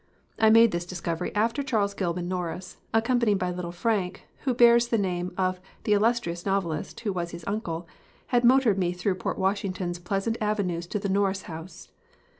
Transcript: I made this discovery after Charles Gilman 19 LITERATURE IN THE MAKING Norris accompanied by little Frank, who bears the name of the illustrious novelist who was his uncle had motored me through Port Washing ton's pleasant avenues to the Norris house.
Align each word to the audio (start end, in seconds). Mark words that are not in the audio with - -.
I 0.39 0.49
made 0.49 0.71
this 0.71 0.87
discovery 0.87 1.31
after 1.35 1.61
Charles 1.61 1.93
Gilman 1.93 2.27
19 2.27 2.37
LITERATURE 2.39 2.53
IN 2.55 2.57
THE 2.57 2.63
MAKING 2.63 2.85
Norris 2.91 3.03
accompanied 3.05 3.37
by 3.37 3.51
little 3.51 3.71
Frank, 3.71 4.23
who 4.39 4.53
bears 4.55 4.87
the 4.87 4.97
name 4.97 5.31
of 5.37 5.59
the 5.83 5.93
illustrious 5.93 6.43
novelist 6.43 7.01
who 7.01 7.13
was 7.13 7.29
his 7.29 7.43
uncle 7.45 7.87
had 8.33 8.43
motored 8.43 8.79
me 8.79 8.93
through 8.93 9.13
Port 9.13 9.37
Washing 9.37 9.73
ton's 9.73 9.99
pleasant 9.99 10.37
avenues 10.41 10.87
to 10.87 10.97
the 10.97 11.07
Norris 11.07 11.43
house. 11.43 11.89